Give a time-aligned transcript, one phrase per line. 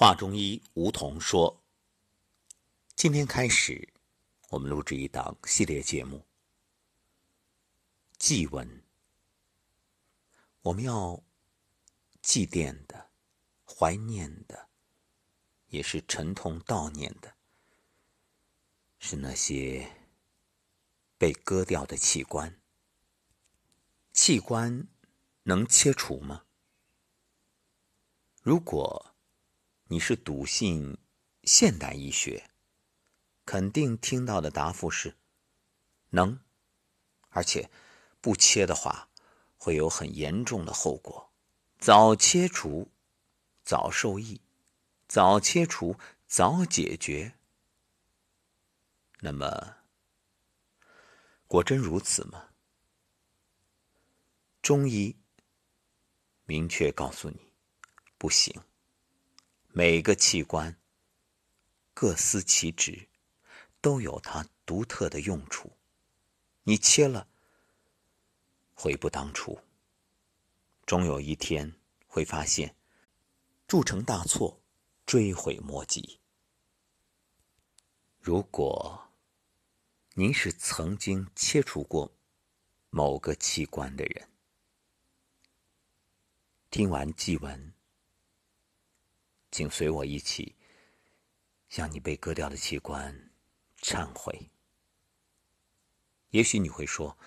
[0.00, 1.62] 华中医吴桐说
[2.96, 3.92] ：“今天开始，
[4.48, 6.24] 我们录制一档系列节目——
[8.16, 8.82] 祭文。
[10.62, 11.22] 我们要
[12.22, 13.10] 祭奠的、
[13.66, 14.70] 怀念的，
[15.66, 17.34] 也是沉痛悼念的，
[18.98, 19.86] 是那些
[21.18, 22.58] 被割掉的器官。
[24.14, 24.88] 器官
[25.42, 26.46] 能切除吗？
[28.40, 29.08] 如果……”
[29.92, 30.98] 你是笃信
[31.42, 32.48] 现代医学，
[33.44, 35.16] 肯定听到的答复是
[36.10, 36.38] 能，
[37.30, 37.68] 而且
[38.20, 39.08] 不切的话
[39.58, 41.32] 会有很严重的后果。
[41.80, 42.92] 早切除，
[43.64, 44.40] 早受益；
[45.08, 45.96] 早切除，
[46.28, 47.34] 早解决。
[49.18, 49.78] 那么，
[51.48, 52.50] 果真如此吗？
[54.62, 55.16] 中医
[56.44, 57.52] 明确告诉你，
[58.16, 58.54] 不行。
[59.72, 60.76] 每个器官
[61.94, 63.08] 各司其职，
[63.80, 65.70] 都有它独特的用处。
[66.64, 67.28] 你切了，
[68.74, 69.60] 悔不当初。
[70.84, 71.72] 终有一天
[72.08, 72.74] 会发现
[73.68, 74.60] 铸成大错，
[75.06, 76.18] 追悔莫及。
[78.18, 79.12] 如果
[80.14, 82.12] 您是曾经切除过
[82.90, 84.28] 某个器官的人，
[86.70, 87.72] 听完祭文。
[89.50, 90.54] 请随我一起
[91.68, 93.32] 向你被割掉的器官
[93.80, 94.48] 忏悔。
[96.30, 97.18] 也许你会说：“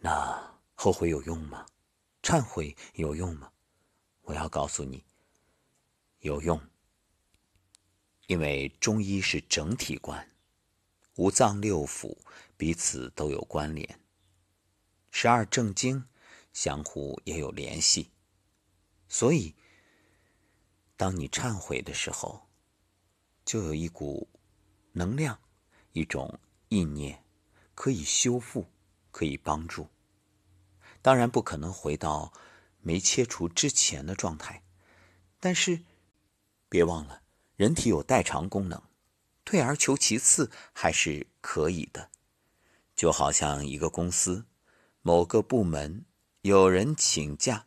[0.00, 1.66] 那后悔有用吗？
[2.22, 3.52] 忏悔有用吗？”
[4.22, 5.04] 我要告诉你，
[6.20, 6.60] 有用。
[8.26, 10.30] 因为中医是整体观，
[11.16, 12.16] 五脏六腑
[12.56, 14.00] 彼此都有关联，
[15.10, 16.08] 十二正经
[16.52, 18.10] 相互也有联系，
[19.08, 19.54] 所以。
[20.96, 22.48] 当你忏悔的时候，
[23.44, 24.28] 就有一股
[24.92, 25.38] 能量，
[25.92, 27.24] 一种意念，
[27.74, 28.66] 可以修复，
[29.10, 29.88] 可以帮助。
[31.02, 32.32] 当然不可能回到
[32.80, 34.62] 没切除之前的状态，
[35.40, 35.82] 但是
[36.68, 37.22] 别忘了，
[37.56, 38.80] 人体有代偿功能，
[39.44, 42.10] 退而求其次还是可以的。
[42.94, 44.46] 就好像一个公司，
[45.02, 46.04] 某个部门
[46.42, 47.66] 有人请假，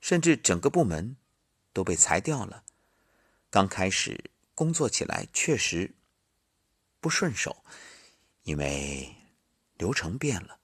[0.00, 1.16] 甚至整个部门。
[1.72, 2.64] 都被裁掉了。
[3.50, 5.94] 刚开始工作起来确实
[7.00, 7.64] 不顺手，
[8.44, 9.14] 因为
[9.76, 10.60] 流程变了，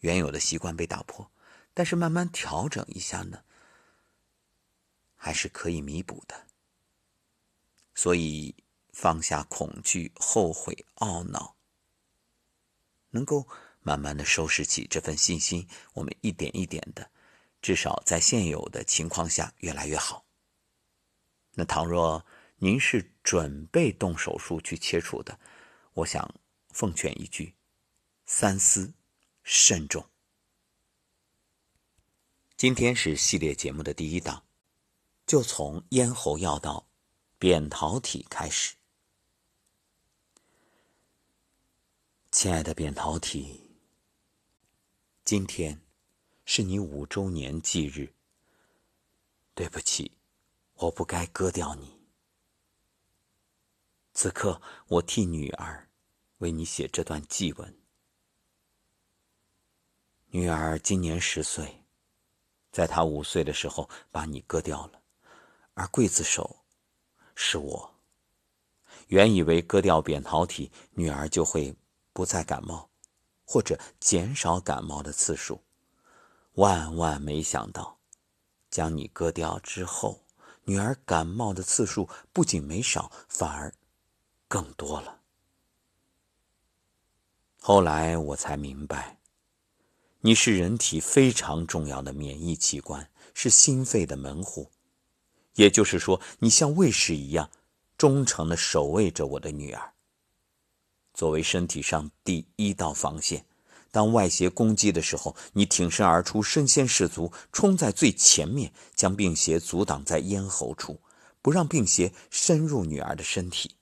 [0.00, 1.30] 原有的习惯被打破。
[1.74, 3.44] 但是慢慢调整一下呢，
[5.14, 6.46] 还是可以弥补的。
[7.94, 8.54] 所以
[8.92, 11.56] 放下恐惧、后悔、懊恼，
[13.10, 13.48] 能够
[13.80, 17.10] 慢慢的收拾起这份信心，我们一点一点的，
[17.60, 20.24] 至少在现有的情况下越来越好。
[21.58, 22.24] 那倘若
[22.58, 25.40] 您是准备动手术去切除的，
[25.92, 26.32] 我想
[26.68, 27.52] 奉劝一句：
[28.26, 28.94] 三思，
[29.42, 30.08] 慎重。
[32.56, 34.44] 今天是系列节目的第一档，
[35.26, 36.88] 就从咽喉要道
[37.40, 38.76] 扁桃体开始。
[42.30, 43.68] 亲爱的扁桃体，
[45.24, 45.82] 今天
[46.44, 48.14] 是你五周年忌日。
[49.56, 50.17] 对不起。
[50.80, 51.98] 我不该割掉你。
[54.14, 55.88] 此刻，我替女儿
[56.38, 57.80] 为你写这段祭文。
[60.28, 61.84] 女儿今年十岁，
[62.70, 65.02] 在她五岁的时候把你割掉了，
[65.74, 66.64] 而刽子手
[67.34, 67.94] 是我。
[69.08, 71.74] 原以为割掉扁桃体，女儿就会
[72.12, 72.88] 不再感冒，
[73.44, 75.64] 或者减少感冒的次数，
[76.52, 77.98] 万万没想到，
[78.70, 80.24] 将你割掉之后。
[80.68, 83.72] 女儿感冒的次数不仅没少，反而
[84.46, 85.22] 更多了。
[87.58, 89.18] 后来我才明白，
[90.20, 94.70] 你是人体非常重要的免疫器官，是心肺的门户。
[95.54, 97.50] 也就是说，你像卫士一样，
[97.96, 99.94] 忠诚的守卫着我的女儿。
[101.14, 103.46] 作为身体上第一道防线。
[103.98, 111.00] 当外邪攻击的时候，你挺身而出，身先士卒，冲在最前面，将病邪阻挡在咽喉处，
[111.42, 113.74] 不让病邪深入女儿的身体。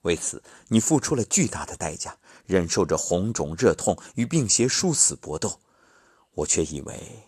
[0.00, 5.60] 为此，你付出了巨大的代价，忍受着红肿热痛，与病邪殊死搏斗。
[6.34, 7.22] 我却以为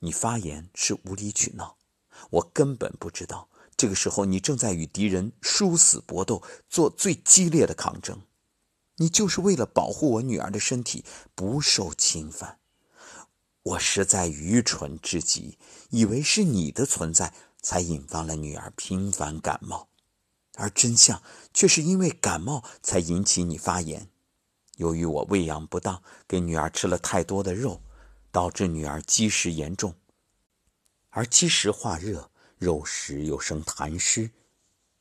[0.00, 1.78] 你发言是无理取闹，
[2.28, 8.20] 我根本不知道，这个时候你正在与敌人殊死搏斗，做最激烈的抗争。
[8.96, 11.04] 你就是为了保护我女儿的身体
[11.34, 12.58] 不受侵犯，
[13.62, 15.58] 我实在愚蠢至极，
[15.90, 19.88] 以为是你的存在才引发了女儿频繁感冒，
[20.54, 21.22] 而真相
[21.52, 24.08] 却是因为感冒才引起你发炎。
[24.76, 27.82] 由于我喂养不当，给女儿吃了太多的肉，
[28.30, 29.94] 导致女儿积食严重，
[31.10, 34.30] 而积食化热，肉食又生痰湿，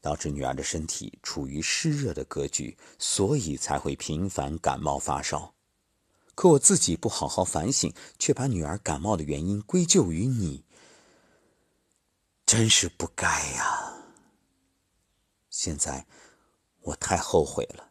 [0.06, 5.56] 导致女儿的身体处于湿热的格局，所以才会频繁感冒发烧。
[6.36, 10.64] 可我自己不好好反省，却把女儿感冒的原因归咎于你，
[12.46, 13.96] 真是不该呀！
[15.50, 16.06] 现在
[16.82, 17.90] 我太后悔了。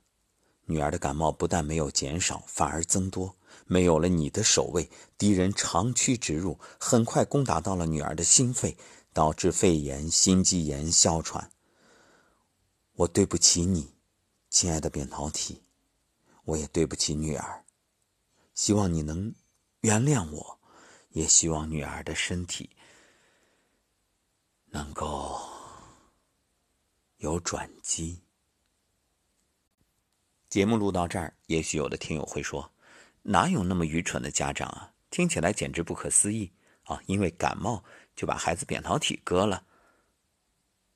[0.66, 3.34] 女儿的感冒不但没有减少，反而增多。
[3.66, 4.88] 没有了你的守卫，
[5.18, 8.76] 敌人长驱直入，很快攻打到了女儿的心肺，
[9.12, 11.50] 导致肺炎、心肌炎、哮喘。
[12.96, 13.92] 我对不起你，
[14.50, 15.60] 亲爱的扁桃体，
[16.44, 17.64] 我也对不起女儿。
[18.54, 19.34] 希望你能
[19.80, 20.60] 原谅我，
[21.10, 22.70] 也希望女儿的身体
[24.66, 25.40] 能够
[27.16, 28.20] 有转机。
[30.48, 32.72] 节目录到这儿，也许有的听友会说
[33.22, 34.94] ：“哪有那么愚蠢的家长啊？
[35.10, 36.52] 听起来简直不可思议
[36.84, 37.02] 啊！
[37.06, 37.82] 因为感冒
[38.14, 39.66] 就把孩子扁桃体割了。”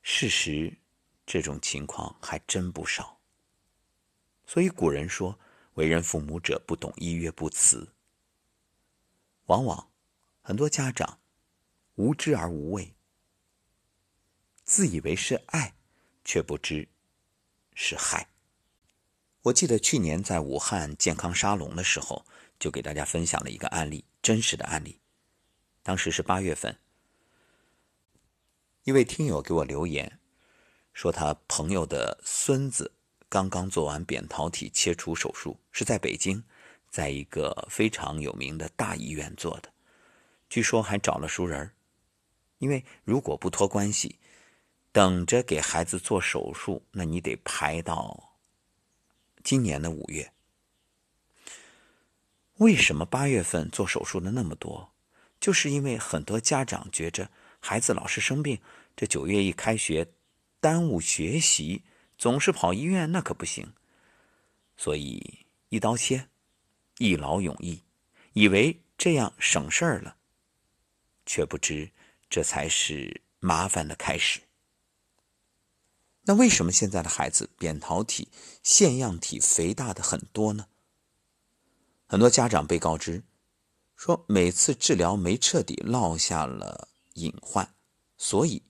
[0.01, 0.79] 事实，
[1.31, 3.21] 这种情况还真不少。
[4.47, 5.39] 所以古人说
[5.77, 7.93] ：“为人父母者，不懂一曰不慈。”
[9.45, 9.91] 往往
[10.41, 11.21] 很多家长
[11.97, 12.95] 无知而无畏，
[14.65, 15.75] 自以为是爱，
[16.25, 16.89] 却不知
[17.75, 18.31] 是害。
[19.43, 22.25] 我记得去年在武汉健康沙龙的时候，
[22.59, 24.99] 就给大家分享了一个案例，真实的案例。
[25.83, 26.79] 当时是八月份，
[28.85, 30.19] 一位听友给我留言，
[30.99, 32.91] 说他朋友的孙子
[33.29, 36.43] 刚刚做完扁桃体切除手术，是在北京，
[36.91, 39.73] 在一个非常有名的大医院做的，
[40.51, 41.71] 据说还找了熟人
[42.59, 44.19] 因为如果不托关系，
[44.91, 48.35] 等着给孩子做手术，那你得排到。
[49.45, 50.33] 今年的五月，
[52.55, 54.91] 为什么八月份做手术的那么多？
[55.39, 57.31] 就是因为很多家长觉着
[57.61, 58.61] 孩子老是生病，
[58.97, 60.09] 这九月一开学，
[60.61, 61.85] 耽误学习，
[62.17, 63.73] 总是跑医院，那可不行。
[64.77, 66.29] 所以一刀切，
[66.99, 67.83] 一劳永逸，
[68.33, 70.17] 以为这样省事儿了，
[71.27, 71.91] 却不知
[72.31, 74.41] 这才是麻烦的开始。
[76.23, 78.29] 那为什么现在的孩子扁桃体
[78.63, 80.67] 腺样体肥大的很多呢？
[82.07, 83.23] 很多家长被告知
[83.97, 87.75] 说，每次治疗没彻底，落下了隐患，
[88.17, 88.63] 所以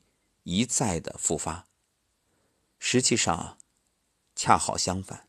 [0.42, 1.67] 一再的复发。
[2.78, 3.58] 实际上，
[4.34, 5.28] 恰好相反，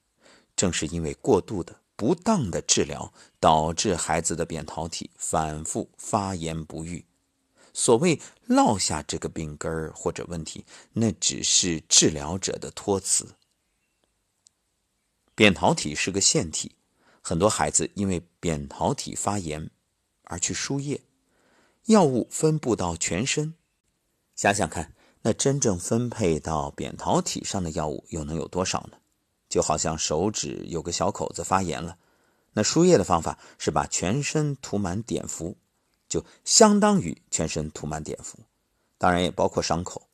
[0.56, 7.06] 正是因为过度的、不当的治疗，导致孩子的扁桃体反复发炎不愈。
[7.74, 13.36] 所谓落下这个病根儿或者问题，那只是治疗者的托词。
[15.36, 16.76] 扁桃体是个腺体，
[17.22, 19.70] 很多孩子因为扁桃体发炎
[20.24, 21.02] 而去输液，
[21.86, 23.54] 药物分布到全身。
[24.36, 24.94] 想想看，
[25.30, 28.98] 那真正分配到扁桃体上的药物又能有多少呢？
[29.48, 32.00] 就好像手指有个小口子发炎了，
[32.54, 35.56] 那输液的方法是把全身涂满碘伏。
[36.08, 38.40] 就相当于全身涂满碘伏，
[38.98, 40.10] 当然也包括伤口。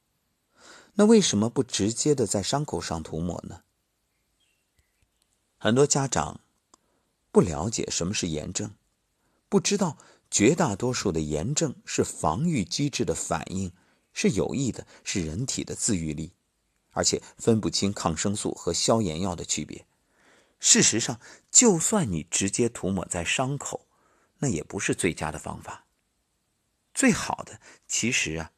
[0.96, 3.62] 那为什么不直接的在伤口上涂抹呢？
[5.58, 6.42] 很多家长
[7.32, 8.70] 不了解什么是炎症，
[9.48, 9.98] 不知道
[10.30, 13.72] 绝大多数的炎症是防御机制的反应，
[14.16, 16.32] 是有益的，是人体的自愈力，
[16.92, 19.86] 而且分不清抗生素和消炎药的区别。
[20.60, 21.20] 事实上，
[21.52, 23.88] 就算你直接涂抹在伤口，
[24.40, 25.86] 那也不是最佳的方法。
[26.94, 28.52] 最好的其实啊，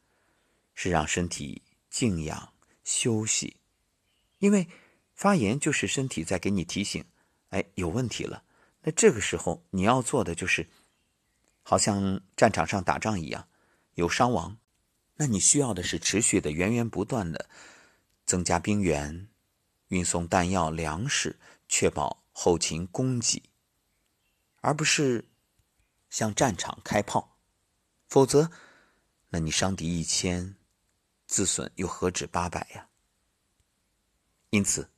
[0.75, 3.57] 是让身体静养休息，
[4.37, 4.69] 因为
[5.15, 7.03] 发炎就是身体在给你提醒，
[7.49, 8.43] 哎，有问题了。
[8.83, 10.69] 那这个时候你要做的就是，
[11.63, 13.49] 好像战场上打仗一样，
[13.95, 14.57] 有伤亡，
[15.17, 17.49] 那你需要的是持续的、源源不断的
[18.25, 19.27] 增加兵源，
[19.89, 23.43] 运送弹药、粮食，确保后勤供给，
[24.61, 25.25] 而不是
[26.09, 27.37] 向战场开炮。
[28.07, 28.51] 否则，
[29.29, 30.55] 那你伤敌一千，
[31.25, 32.87] 自损又何止八百呀？
[34.51, 34.89] 因此，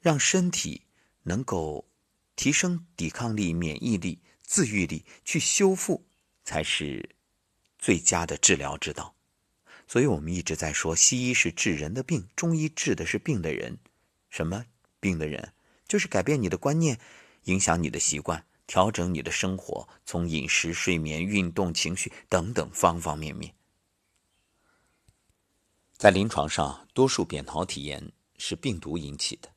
[0.00, 0.86] 让身体
[1.24, 1.88] 能够
[2.36, 6.06] 提升抵抗力、免疫力、自愈力，去修复，
[6.44, 7.16] 才是
[7.78, 9.16] 最佳的治疗之道。
[9.88, 13.78] 所以我们一直在说，西医是治人的病，中医治的是病的人。
[14.30, 14.66] 什么
[15.00, 15.54] 病的人？
[15.88, 17.00] 就是改变你的观念，
[17.44, 18.44] 影响你的习惯。
[18.66, 23.54] 调整你的生活，从饮食、睡眠、运动、情绪等等方方面面。
[25.96, 29.48] 在临床上，多数扁桃体炎是病毒引起的。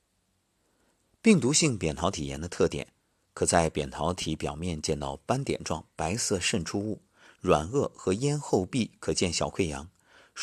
[1.21, 2.87] 病毒性扁桃体炎的特点，
[3.33, 7.01] 可在扁桃体表面见到斑点状白色渗出物，
[7.41, 9.89] 软腭和咽后壁可见小溃疡，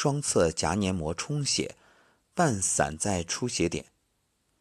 [0.00, 1.74] 双侧颊黏膜充血，
[2.32, 3.86] 半散在出血点。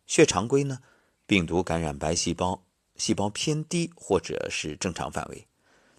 [0.08, 0.80] 血常规呢，
[1.28, 2.64] 病毒感染白细胞，
[2.96, 5.46] 细胞偏低或者是正常范围，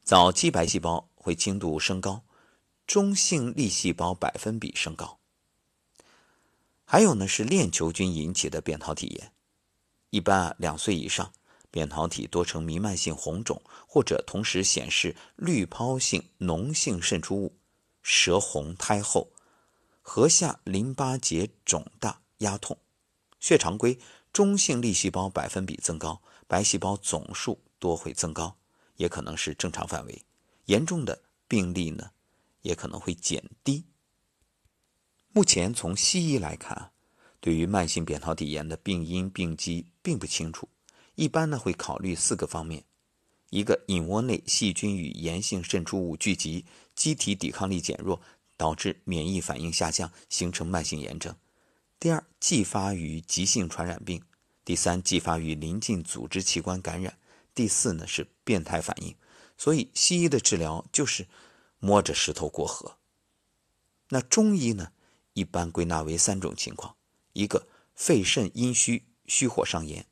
[0.02, 2.24] 早期白细胞会轻度升高，
[2.84, 5.20] 中性粒细胞百分比升高。
[6.84, 9.32] 还有呢，是链球菌引起的扁桃体炎，
[10.10, 11.32] 一般啊两岁以上，
[11.70, 17.54] 扁桃体多呈弥漫性红肿，或者同时显示滤泡性脓性渗出物，
[18.10, 19.28] 舌红苔厚，
[20.00, 22.78] 颌下淋巴结肿大压痛，
[23.38, 23.98] 血常规
[24.32, 28.56] 中性粒细胞百分比增高，白细胞总数多会增高，
[28.96, 30.22] 也可能是正常范围，
[30.64, 32.12] 严重的病例呢
[32.62, 33.84] 也可能会减低。
[35.32, 36.92] 目前从西医来看，
[37.40, 40.66] 对于慢性扁桃体炎的病因病机并不清楚。
[41.14, 42.84] 一般呢会考虑四个方面：
[43.50, 46.64] 一个，隐窝内细菌与炎性渗出物聚集，
[46.98, 48.20] 机体抵抗力减弱，
[48.56, 51.34] 导致免疫反应下降，形成慢性炎症；
[52.00, 54.20] 第二，继发于急性传染病；
[54.64, 57.12] 第三，继发于临近组织器官感染；
[57.54, 59.14] 第四呢是变态反应。
[59.56, 61.28] 所以西医的治疗就是
[61.78, 62.96] 摸着石头过河。
[64.08, 64.90] 那中医呢？
[65.34, 66.96] 一般归纳为三种情况：
[67.32, 70.02] 一个肺肾阴虚，虚火上炎；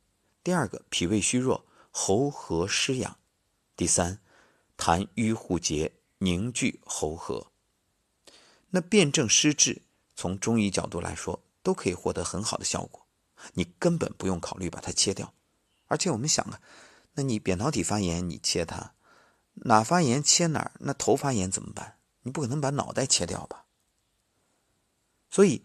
[0.45, 3.19] 第二个脾胃虚弱，喉核湿痒；
[3.77, 4.21] 第三
[4.79, 7.53] 痰瘀互结，凝聚喉核。
[8.71, 9.83] 那辨证施治，
[10.15, 13.07] 从中医角度来说，都可以获得很好的效果。
[13.55, 15.35] 你根本不用考虑把它切掉。
[15.87, 16.61] 而且我们想啊，
[17.15, 18.95] 那你扁桃体发炎，你切它，
[19.55, 20.73] 哪发炎切哪儿？
[20.81, 21.99] 那头发炎怎么办？
[22.23, 23.67] 你不可能把脑袋切掉吧？
[25.31, 25.63] 所以，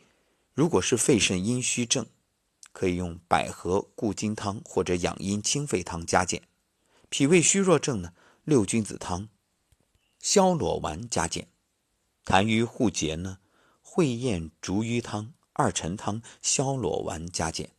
[0.53, 2.05] 如果是肺肾阴虚症，
[2.71, 6.41] 可以用百合固金汤或者养阴清肺汤加减；
[7.09, 9.27] 脾胃虚弱症呢，六君子汤、
[10.21, 11.45] 消裸丸加减；
[12.25, 13.39] 痰瘀互结呢，
[13.81, 17.71] 会厌逐瘀汤、二陈汤、消裸丸加减。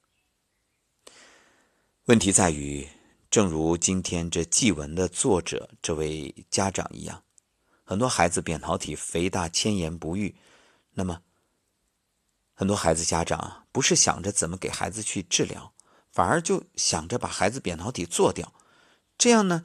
[2.06, 2.88] 问题在于，
[3.30, 7.22] 正如今天这祭文的作者这位家长一样，
[7.84, 10.34] 很多孩子扁桃体肥大迁延不愈，
[10.94, 11.22] 那么。
[12.54, 15.72] 很多孩子家长不是想着怎么给孩子去治疗，
[16.10, 18.52] 反而就想着把孩子扁桃体做掉，
[19.16, 19.64] 这样呢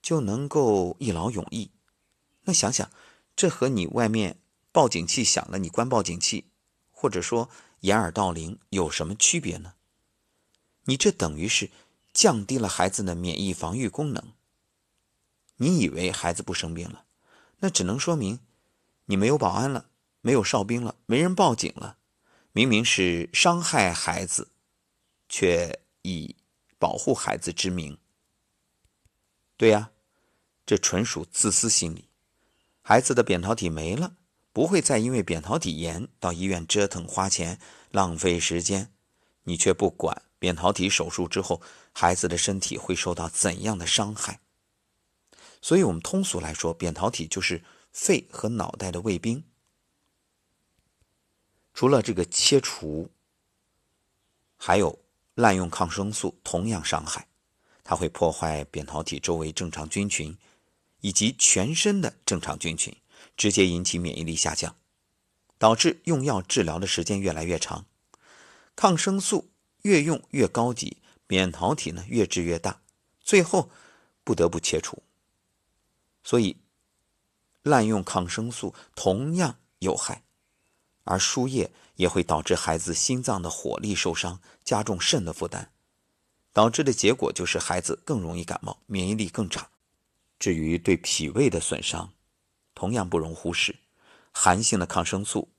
[0.00, 1.70] 就能够一劳永逸。
[2.50, 2.90] 那想想，
[3.36, 4.40] 这和你外面
[4.72, 6.46] 报警器响了你关报警器，
[6.90, 7.48] 或者说
[7.82, 9.74] 掩耳盗铃有什么区别呢？
[10.86, 11.70] 你这等于是
[12.12, 14.32] 降低了孩子的免疫防御功能。
[15.58, 17.04] 你以为孩子不生病了，
[17.60, 18.40] 那只能说明
[19.04, 19.88] 你没有保安了，
[20.20, 21.98] 没有哨兵了，没人报警了。
[22.50, 24.50] 明明是伤害孩子，
[25.28, 26.34] 却以
[26.80, 27.96] 保护孩子之名。
[29.56, 29.92] 对呀，
[30.66, 32.09] 这纯属自私心理。
[32.90, 34.16] 孩子的扁桃体没了，
[34.52, 37.60] 不会再因为扁桃体炎到医院折腾花钱
[37.92, 38.92] 浪费时间，
[39.44, 44.40] 你却不管扁桃体手术之后孩子的身体会受到怎样的伤害。
[45.62, 49.44] 所以，我们通俗来说，扁桃体就是肺和脑袋的卫兵。
[51.72, 53.08] 除了这个切除，
[54.56, 54.98] 还有
[55.36, 57.28] 滥用抗生素，同样伤害，
[57.84, 60.36] 它会破坏扁桃体周围正常菌群，
[61.00, 62.96] 以及全身的正常菌群，
[63.36, 64.76] 直接引起免疫力下降，
[65.58, 67.86] 导致用药治疗的时间越来越长。
[68.76, 69.50] 抗生素
[69.82, 72.80] 越用越高级，扁桃体呢越治越大，
[73.20, 73.70] 最后
[74.24, 75.02] 不得不切除。
[76.22, 76.56] 所以，
[77.62, 80.22] 滥用抗生素同样有害。
[81.04, 85.70] 而输液也会导致孩子心脏的火力受伤，加重肾的负担，
[86.52, 89.70] 导致的结果就是孩子更容易感冒，免疫力更差。
[90.40, 92.12] 至于对脾胃的损伤，
[92.74, 93.78] 同样不容忽视。
[94.32, 95.52] 寒性的抗生素，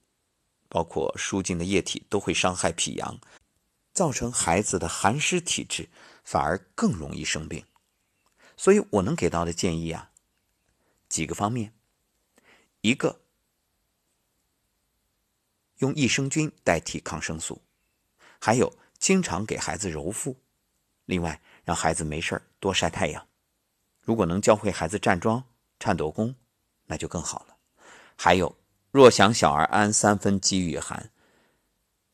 [0.67, 3.19] 包括输进的液体，都会伤害脾阳，
[3.93, 5.87] 造成孩子的寒湿体质，
[6.23, 7.63] 反而更容易生病。
[8.57, 10.11] 所以我能给到的建议啊，
[11.07, 11.73] 几个方面，
[12.81, 13.21] 一个。
[15.77, 17.61] 用益生菌代替抗生素，
[18.39, 20.39] 还有经常给孩子揉腹，
[21.05, 23.27] 另外让孩子没事多晒太阳。
[24.01, 25.43] 如果能教会孩子站桩、
[25.79, 26.35] 颤抖功，
[26.85, 27.55] 那就更好了。
[28.15, 28.57] 还有，
[28.91, 31.11] 若想小儿安，三分饥与寒，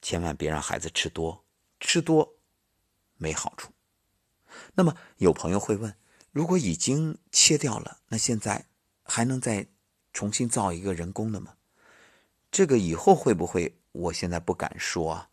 [0.01, 1.45] 千万别让孩子吃多，
[1.79, 2.35] 吃多
[3.17, 3.71] 没好处。
[4.75, 5.95] 那么有朋友会问：
[6.31, 8.65] 如果已经切掉了，那现在
[9.03, 9.67] 还能再
[10.13, 11.53] 重新造一个人工的吗？
[12.51, 13.79] 这个以后会不会？
[13.91, 15.29] 我现在不敢说啊。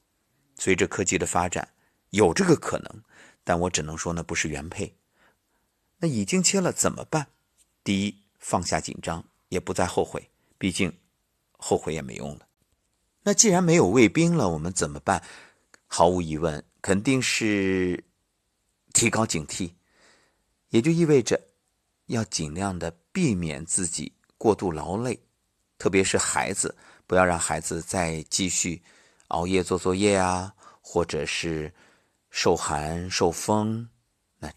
[0.57, 1.69] 随着科技的发展，
[2.11, 3.03] 有这个可能，
[3.43, 4.97] 但我只能说那不是原配。
[6.05, 7.29] 那已经切了怎么办？
[7.83, 10.95] 第一，放下紧张，也不再后悔，毕竟
[11.53, 12.47] 后悔也没用了。
[13.23, 15.25] 那既然没有卫兵了，我们怎么办？
[15.87, 18.05] 毫无疑问，肯定是
[18.93, 19.73] 提高警惕，
[20.69, 21.41] 也就意味着
[22.09, 25.19] 要尽量的避免自己过度劳累，
[25.79, 28.83] 特别是孩子，不要让孩子再继续
[29.29, 31.73] 熬夜做作业啊，或者是
[32.29, 33.89] 受寒受风，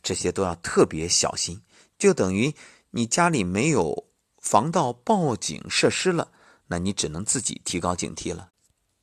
[0.01, 1.61] 这些都要特别小心。
[1.97, 2.55] 就等于
[2.91, 6.31] 你家里没有防盗报警设施了，
[6.67, 8.51] 那你只能自己提高警惕了。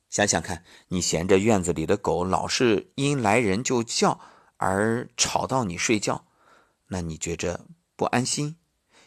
[0.09, 4.19] 想想看，你嫌着院子里的狗老是因来人就叫
[4.57, 6.25] 而吵到你睡觉，
[6.87, 7.65] 那你觉着
[7.97, 8.55] 不安心，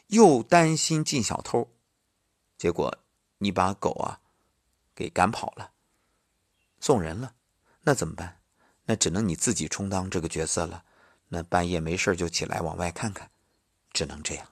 [0.08, 1.70] 又担心进小偷，
[2.58, 2.98] 结果
[3.38, 4.20] 你把狗啊
[4.94, 5.70] 给赶跑了，
[6.78, 7.34] 送人了，
[7.82, 8.40] 那怎么办？
[8.84, 10.84] 那只能你自己充当这个角色了。
[11.28, 13.30] 那半夜没事就起来往外看看，
[13.92, 14.46] 只能这样。